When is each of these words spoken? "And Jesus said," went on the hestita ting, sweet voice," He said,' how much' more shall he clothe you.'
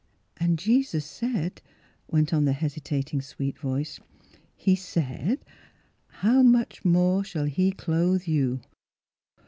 "And 0.41 0.57
Jesus 0.57 1.05
said," 1.05 1.61
went 2.07 2.33
on 2.33 2.45
the 2.45 2.53
hestita 2.55 3.05
ting, 3.05 3.21
sweet 3.21 3.59
voice," 3.59 3.99
He 4.65 4.75
said,' 4.75 5.45
how 6.23 6.41
much' 6.41 6.83
more 6.83 7.23
shall 7.23 7.45
he 7.45 7.69
clothe 7.71 8.27
you.' 8.27 8.61